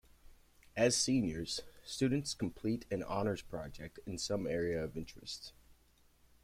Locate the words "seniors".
0.97-1.61